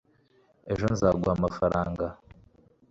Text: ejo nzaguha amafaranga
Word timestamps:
ejo 0.71 0.85
nzaguha 0.93 1.31
amafaranga 1.37 2.05